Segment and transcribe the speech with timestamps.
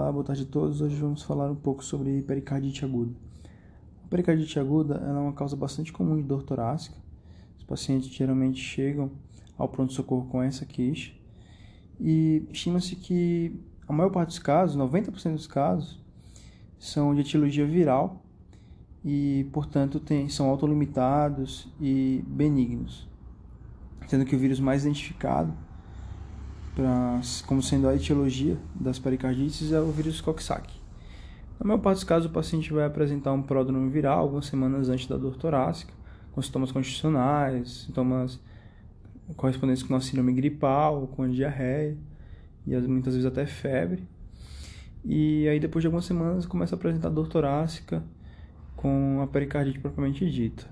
[0.00, 0.80] Olá, boa tarde a todos.
[0.80, 3.12] Hoje vamos falar um pouco sobre pericardite aguda.
[4.04, 6.96] A pericardite aguda é uma causa bastante comum de dor torácica.
[7.58, 9.10] Os pacientes geralmente chegam
[9.56, 11.12] ao pronto-socorro com essa queixa
[11.98, 16.00] e estima-se que a maior parte dos casos, 90% dos casos,
[16.78, 18.22] são de etiologia viral
[19.04, 23.08] e, portanto, tem, são autolimitados e benignos,
[24.06, 25.52] sendo que o vírus mais identificado
[26.78, 30.78] pra, como sendo a etiologia das pericardites é o vírus Coxsackie.
[31.58, 35.08] Na maior parte dos casos, o paciente vai apresentar um pródromo viral algumas semanas antes
[35.08, 35.92] da dor torácica,
[36.30, 38.40] com sintomas constitucionais, sintomas
[39.36, 41.98] correspondentes com a síndrome gripal, com diarreia
[42.64, 44.08] e muitas vezes até febre.
[45.04, 48.04] E aí depois de algumas semanas começa a apresentar dor torácica
[48.76, 50.64] com a pericardite propriamente dita.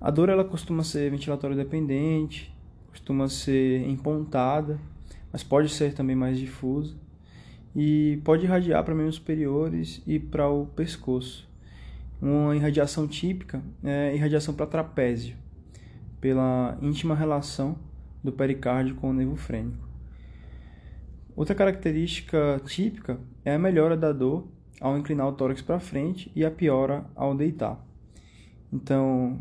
[0.00, 2.56] A dor ela costuma ser ventilatório dependente,
[2.88, 4.80] costuma ser empontada,
[5.36, 6.96] mas pode ser também mais difusa
[7.74, 11.46] e pode irradiar para membros superiores e para o pescoço.
[12.22, 15.36] Uma irradiação típica é irradiação para trapézio,
[16.22, 17.76] pela íntima relação
[18.24, 19.86] do pericárdio com o nervo frênico.
[21.36, 24.48] Outra característica típica é a melhora da dor
[24.80, 27.78] ao inclinar o tórax para frente e a piora ao deitar.
[28.72, 29.38] Então,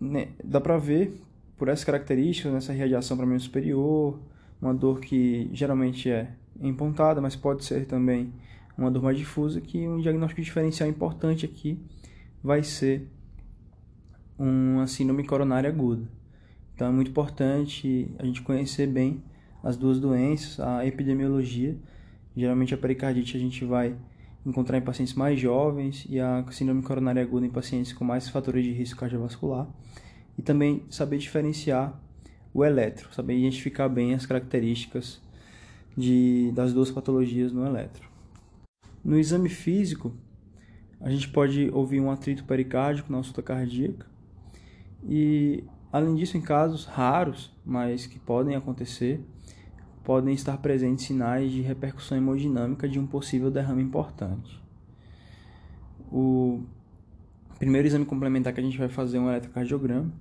[0.00, 1.20] né, dá para ver
[1.58, 4.30] por essas características, nessa radiação para membro superior,
[4.62, 8.32] uma dor que geralmente é empontada, mas pode ser também
[8.78, 11.78] uma dor mais difusa, que um diagnóstico diferencial importante aqui
[12.42, 13.08] vai ser
[14.38, 16.08] uma síndrome coronária aguda.
[16.74, 19.22] Então é muito importante a gente conhecer bem
[19.62, 21.76] as duas doenças, a epidemiologia.
[22.36, 23.96] Geralmente a pericardite a gente vai
[24.46, 28.64] encontrar em pacientes mais jovens e a síndrome coronária aguda em pacientes com mais fatores
[28.64, 29.68] de risco cardiovascular.
[30.38, 32.00] E também saber diferenciar
[32.54, 35.20] o eletro, saber identificar bem as características
[35.96, 38.08] de, das duas patologias no eletro.
[39.04, 40.14] No exame físico,
[41.00, 44.06] a gente pode ouvir um atrito pericárdico na ausculta cardíaca
[45.04, 49.20] e, além disso, em casos raros, mas que podem acontecer,
[50.04, 54.60] podem estar presentes sinais de repercussão hemodinâmica de um possível derrame importante.
[56.10, 56.62] O
[57.58, 60.12] primeiro exame complementar que a gente vai fazer é um eletrocardiograma.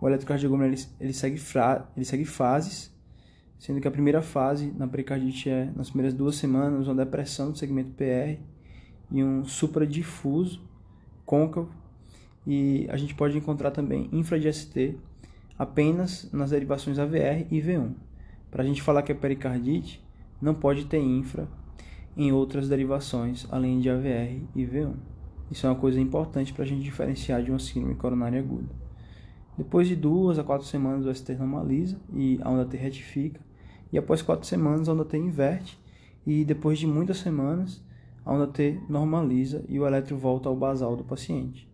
[0.00, 2.92] O eletrocardiograma ele, ele, segue, fra, ele segue fases,
[3.58, 7.58] sendo que a primeira fase na pericardite é nas primeiras duas semanas uma depressão do
[7.58, 8.40] segmento PR
[9.10, 10.60] e um supradifuso
[11.24, 11.70] côncavo
[12.46, 14.98] e a gente pode encontrar também infra de ST
[15.58, 17.92] apenas nas derivações AVR e V1.
[18.50, 20.04] Para a gente falar que é pericardite,
[20.40, 21.48] não pode ter infra
[22.16, 24.94] em outras derivações além de AVR e V1.
[25.50, 28.83] Isso é uma coisa importante para a gente diferenciar de uma síndrome coronária aguda.
[29.56, 33.40] Depois de duas a quatro semanas, o ST normaliza e a onda T retifica.
[33.92, 35.78] E após quatro semanas, a onda T inverte.
[36.26, 37.82] E depois de muitas semanas,
[38.24, 41.68] a onda T normaliza e o eletro volta ao basal do paciente.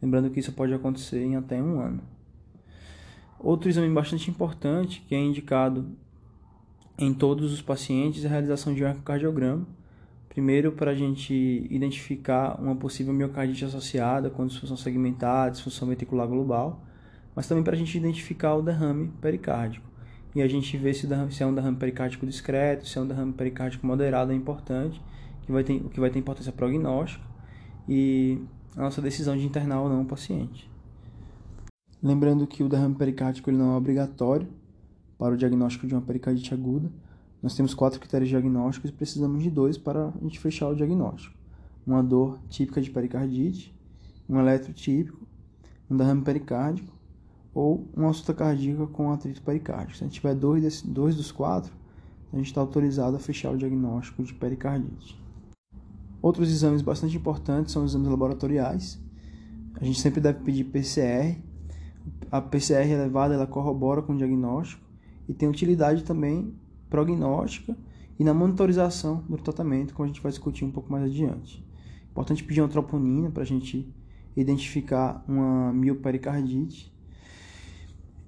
[0.00, 2.02] Lembrando que isso pode acontecer em até um ano.
[3.40, 5.86] Outro exame bastante importante que é indicado
[6.96, 9.66] em todos os pacientes é a realização de um ecocardiograma.
[10.28, 11.34] Primeiro, para a gente
[11.70, 16.84] identificar uma possível miocardite associada com disfunção segmentar, disfunção ventricular global,
[17.34, 19.86] mas também para a gente identificar o derrame pericárdico.
[20.34, 23.32] E a gente ver se, se é um derrame pericárdico discreto, se é um derrame
[23.32, 25.00] pericárdico moderado é importante,
[25.42, 27.24] que vai ter, que vai ter importância prognóstica.
[27.88, 28.40] E
[28.76, 30.68] a nossa decisão de internar ou não o paciente.
[32.02, 34.48] Lembrando que o derrame pericárdico ele não é obrigatório
[35.18, 36.90] para o diagnóstico de uma pericardite aguda.
[37.42, 41.34] Nós temos quatro critérios diagnósticos e precisamos de dois para a gente fechar o diagnóstico.
[41.86, 43.74] Uma dor típica de pericardite,
[44.28, 45.26] um eletrotípico,
[45.88, 46.92] um derrame pericárdico
[47.54, 49.96] ou uma ausculta cardíaca com atrito pericárdico.
[49.96, 51.72] Se a gente tiver dois, desse, dois dos quatro,
[52.32, 55.22] a gente está autorizado a fechar o diagnóstico de pericardite.
[56.20, 58.98] Outros exames bastante importantes são os exames laboratoriais.
[59.80, 61.38] A gente sempre deve pedir PCR.
[62.30, 64.82] A PCR elevada ela corrobora com o diagnóstico
[65.28, 66.54] e tem utilidade também
[66.90, 67.76] prognóstica
[68.18, 71.64] e na monitorização do tratamento, como a gente vai discutir um pouco mais adiante.
[72.10, 73.92] Importante pedir uma troponina para a gente
[74.36, 76.93] identificar uma miopericardite.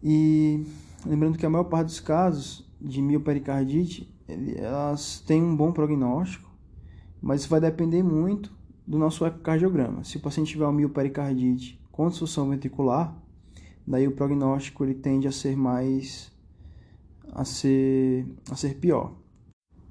[0.09, 0.65] E
[1.05, 4.09] lembrando que a maior parte dos casos de miopericardite,
[4.57, 6.49] elas têm um bom prognóstico,
[7.21, 8.55] mas isso vai depender muito
[8.87, 10.05] do nosso ecocardiograma.
[10.05, 13.21] Se o paciente tiver uma miopericardite com disfunção ventricular,
[13.85, 16.31] daí o prognóstico ele tende a ser mais
[17.33, 19.13] a ser a ser pior.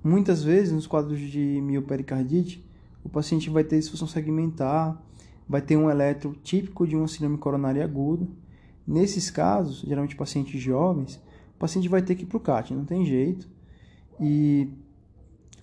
[0.02, 2.66] Muitas vezes nos quadros de miopericardite,
[3.04, 4.98] o paciente vai ter disfunção segmentar,
[5.46, 8.26] vai ter um eletro típico de uma síndrome coronária aguda.
[8.88, 11.16] Nesses casos, geralmente pacientes jovens,
[11.56, 13.50] o paciente vai ter que ir para o CAT, não tem jeito.
[14.20, 14.70] E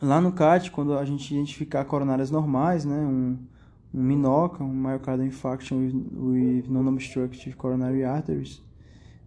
[0.00, 3.38] lá no CAT, quando a gente identificar coronárias normais, né, um,
[3.94, 8.60] um MINOCA, um Myocardial Infarction with, with Non-Obstructive Coronary Arteries,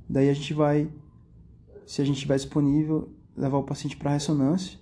[0.10, 0.90] daí a gente vai,
[1.86, 4.78] se a gente estiver disponível, levar o paciente para ressonância,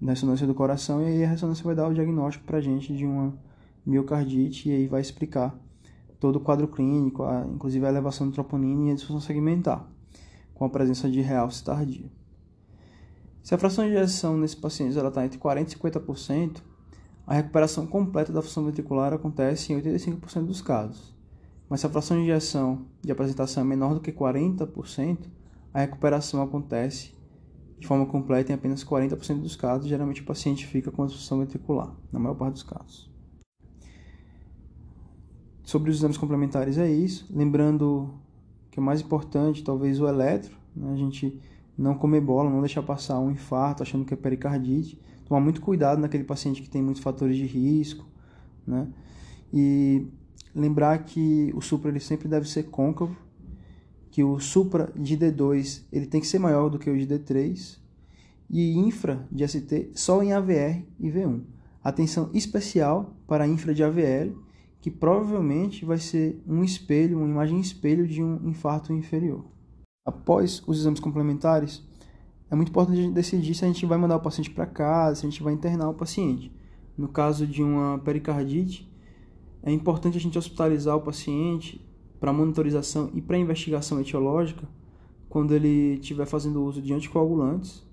[0.00, 3.04] ressonância do coração, e aí a ressonância vai dar o diagnóstico para a gente de
[3.04, 3.34] uma
[3.84, 5.54] miocardite, e aí vai explicar
[6.18, 9.86] todo o quadro clínico, a, inclusive a elevação do troponina e a disfunção segmentar
[10.54, 12.10] com a presença de realce tardia.
[13.42, 16.62] Se a fração de ejeção nesse paciente está entre 40% e 50%,
[17.26, 21.14] a recuperação completa da função ventricular acontece em 85% dos casos.
[21.68, 25.18] Mas se a fração de injeção de apresentação é menor do que 40%,
[25.74, 27.12] a recuperação acontece
[27.78, 29.88] de forma completa em apenas 40% dos casos.
[29.88, 33.10] Geralmente o paciente fica com a disfunção ventricular, na maior parte dos casos.
[35.66, 37.26] Sobre os exames complementares é isso.
[37.28, 38.14] Lembrando
[38.70, 40.92] que o mais importante, talvez o eletro, né?
[40.92, 41.42] a gente
[41.76, 46.00] não comer bola, não deixar passar um infarto achando que é pericardite, tomar muito cuidado
[46.00, 48.06] naquele paciente que tem muitos fatores de risco,
[48.64, 48.86] né?
[49.52, 50.06] E
[50.54, 53.16] lembrar que o supra ele sempre deve ser côncavo,
[54.12, 57.76] que o supra de D2 ele tem que ser maior do que o de D3
[58.48, 61.42] e infra de ST só em AVR e V1.
[61.82, 64.45] Atenção especial para infra de AVL
[64.86, 69.44] que provavelmente vai ser um espelho, uma imagem espelho de um infarto inferior.
[70.06, 71.84] Após os exames complementares,
[72.48, 75.16] é muito importante a gente decidir se a gente vai mandar o paciente para casa,
[75.16, 76.52] se a gente vai internar o paciente.
[76.96, 78.88] No caso de uma pericardite,
[79.60, 81.84] é importante a gente hospitalizar o paciente
[82.20, 84.68] para monitorização e para investigação etiológica
[85.28, 87.84] quando ele estiver fazendo uso de anticoagulantes,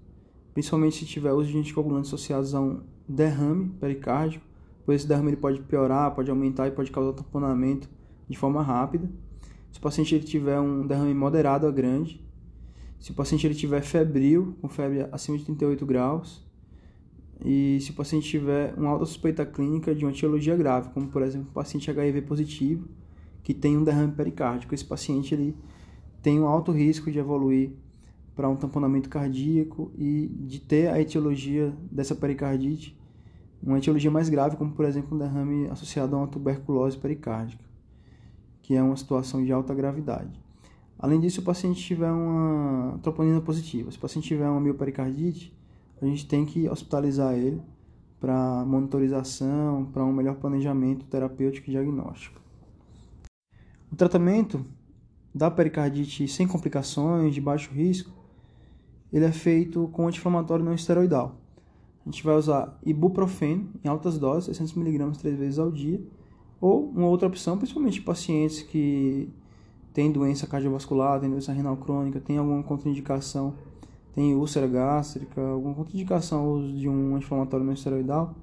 [0.54, 4.53] principalmente se tiver uso de anticoagulantes associados a um derrame pericárdico
[4.86, 7.90] pois esse derrame ele pode piorar, pode aumentar e pode causar tamponamento
[8.28, 9.10] de forma rápida.
[9.72, 12.24] Se o paciente ele tiver um derrame moderado a grande,
[13.00, 16.46] se o paciente ele tiver febril, com febre acima de 38 graus,
[17.44, 21.22] e se o paciente tiver uma alta suspeita clínica de uma etiologia grave, como por
[21.22, 22.88] exemplo o paciente HIV positivo
[23.44, 25.56] que tem um derrame pericárdico, esse paciente ele
[26.22, 27.72] tem um alto risco de evoluir
[28.34, 32.98] para um tamponamento cardíaco e de ter a etiologia dessa pericardite
[33.66, 37.64] uma etiologia mais grave, como por exemplo um derrame associado a uma tuberculose pericárdica,
[38.62, 40.40] que é uma situação de alta gravidade.
[41.00, 45.58] Além disso, se o paciente tiver uma troponina positiva, se o paciente tiver uma miopericardite,
[46.02, 47.62] a gente tem que hospitalizar ele
[48.20, 52.42] para monitorização, para um melhor planejamento terapêutico e diagnóstico.
[53.92, 54.66] O tratamento
[55.34, 58.12] da pericardite sem complicações, de baixo risco,
[59.12, 61.43] ele é feito com anti-inflamatório não esteroidal
[62.06, 66.02] a gente vai usar ibuprofeno em altas doses, 600mg três vezes ao dia,
[66.60, 69.30] ou uma outra opção, principalmente pacientes que
[69.94, 73.56] têm doença cardiovascular, têm doença renal crônica, têm alguma contraindicação,
[74.14, 78.36] têm úlcera gástrica, alguma contraindicação de um anti-inflamatório não esteroidal,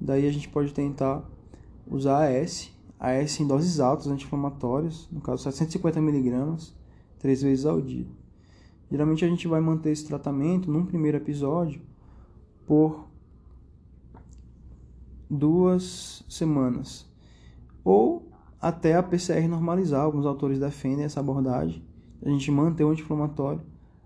[0.00, 1.28] daí a gente pode tentar
[1.86, 6.72] usar AS, AS em doses altas anti-inflamatórias, no caso 750mg,
[7.18, 8.06] três vezes ao dia.
[8.88, 11.80] Geralmente a gente vai manter esse tratamento num primeiro episódio
[12.66, 13.08] por
[15.28, 17.10] duas semanas
[17.84, 20.02] ou até a PCR normalizar.
[20.02, 21.82] Alguns autores defendem essa abordagem,
[22.24, 23.62] a gente manter o anti-inflamatório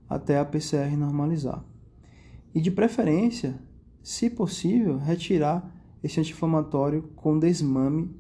[0.09, 1.63] até a PCR normalizar.
[2.55, 3.59] E de preferência,
[4.03, 5.71] se possível, retirar
[6.03, 8.15] esse anti-inflamatório com desmame.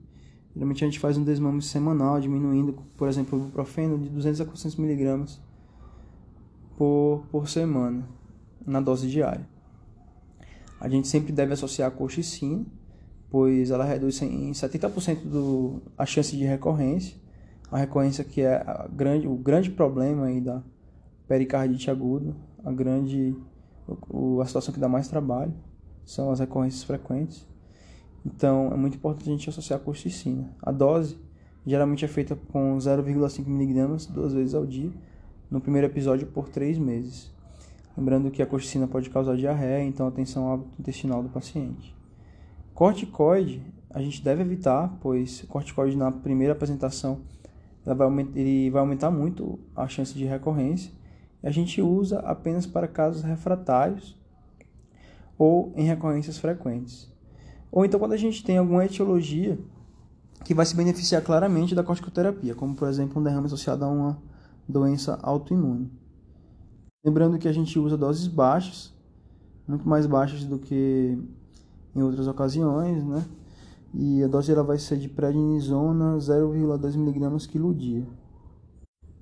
[0.55, 4.45] Geralmente a gente faz um desmame semanal, diminuindo, por exemplo, o ibuprofeno de 200 a
[4.45, 5.41] 400 miligramas
[6.77, 8.07] por, por semana,
[8.67, 9.56] na dose diária.
[10.81, 12.65] A gente sempre deve associar a colchicina,
[13.31, 17.17] pois ela reduz em 70% do, a chance de recorrência.
[17.71, 20.63] A recorrência que é grande, o grande problema aí da
[21.27, 23.35] pericardite aguda, a grande
[24.09, 25.55] o, a situação que dá mais trabalho
[26.05, 27.47] são as recorrências frequentes.
[28.25, 30.55] Então é muito importante a gente associar a colchicina.
[30.63, 31.19] A dose
[31.67, 34.91] geralmente é feita com 0,5 mg duas vezes ao dia,
[35.51, 37.33] no primeiro episódio por três meses.
[37.97, 41.95] Lembrando que a colchicina pode causar diarreia, então atenção ao hábito intestinal do paciente.
[42.75, 47.21] Corticoide, a gente deve evitar, pois o corticoide na primeira apresentação
[47.85, 50.91] vai aumentar, ele vai aumentar muito a chance de recorrência
[51.47, 54.17] a gente usa apenas para casos refratários
[55.39, 57.09] ou em recorrências frequentes.
[57.71, 59.57] Ou então quando a gente tem alguma etiologia
[60.45, 64.21] que vai se beneficiar claramente da corticoterapia, como por exemplo um derrame associado a uma
[64.69, 65.89] doença autoimune.
[67.07, 68.93] Lembrando que a gente usa doses baixas,
[69.69, 71.17] muito mais baixas do que
[71.95, 73.25] em outras ocasiões, né?
[73.95, 78.05] E a dose ela vai ser de prednisona 0,2 mg quilo dia.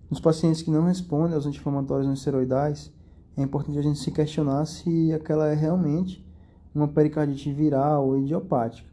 [0.09, 2.91] Nos pacientes que não respondem aos anti-inflamatórios não esteroidais,
[3.37, 6.27] é importante a gente se questionar se aquela é realmente
[6.75, 8.89] uma pericardite viral ou idiopática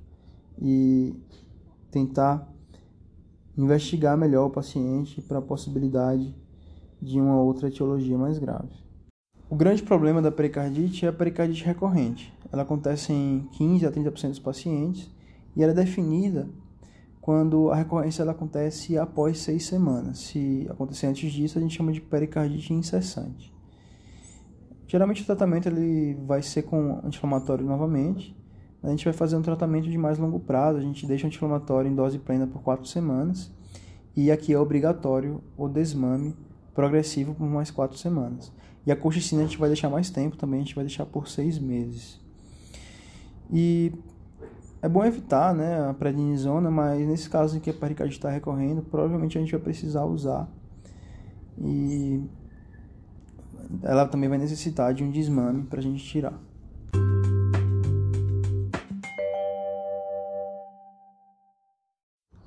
[0.62, 1.15] e
[1.89, 2.45] tentar
[3.57, 6.36] investigar melhor o paciente para a possibilidade
[7.01, 8.70] de uma outra etiologia mais grave.
[9.50, 12.34] O grande problema da pericardite é a pericardite recorrente.
[12.51, 15.10] Ela acontece em 15 a 30% dos pacientes
[15.55, 16.48] e ela é definida
[17.20, 20.20] quando a recorrência ela acontece após seis semanas.
[20.20, 23.53] Se acontecer antes disso, a gente chama de pericardite incessante.
[24.88, 28.36] Geralmente o tratamento ele vai ser com anti-inflamatório novamente.
[28.84, 30.79] A gente vai fazer um tratamento de mais longo prazo.
[30.79, 33.51] A gente deixa o anti-inflamatório em dose plena por quatro semanas.
[34.15, 36.36] E aqui é obrigatório o desmame
[36.73, 38.51] progressivo por mais quatro semanas.
[38.85, 41.27] E a colchicina a gente vai deixar mais tempo também, a gente vai deixar por
[41.27, 42.19] seis meses.
[43.51, 43.91] E
[44.81, 48.81] é bom evitar né, a prednisona, mas nesse caso em que a pericardite está recorrendo,
[48.81, 50.49] provavelmente a gente vai precisar usar.
[51.59, 52.23] E
[53.83, 56.33] ela também vai necessitar de um desmame para a gente tirar.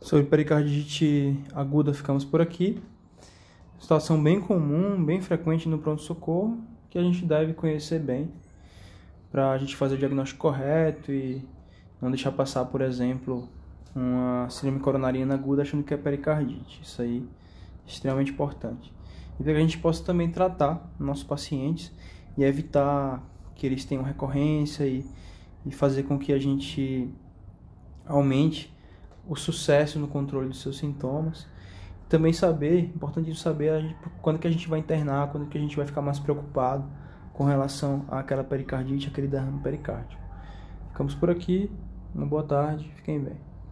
[0.01, 2.83] Sobre pericardite aguda, ficamos por aqui.
[3.85, 8.33] Situação bem comum, bem frequente no pronto-socorro, que a gente deve conhecer bem
[9.31, 11.47] para a gente fazer o diagnóstico correto e
[12.01, 13.47] não deixar passar, por exemplo,
[13.95, 16.81] uma síndrome coronariana aguda achando que é pericardite.
[16.83, 17.29] Isso aí
[17.87, 18.91] é extremamente importante.
[19.39, 21.93] E para que a gente possa também tratar nossos pacientes
[22.39, 23.23] e evitar
[23.55, 25.05] que eles tenham recorrência e,
[25.67, 27.13] e fazer com que a gente
[28.07, 28.75] aumente
[29.29, 31.47] o sucesso no controle dos seus sintomas.
[32.09, 35.77] Também saber, importante saber gente, quando que a gente vai internar, quando que a gente
[35.77, 36.85] vai ficar mais preocupado
[37.33, 40.23] com relação àquela pericardite, aquele derrame pericárdico.
[40.91, 41.71] Ficamos por aqui.
[42.15, 43.54] Uma boa tarde, fiquem bem.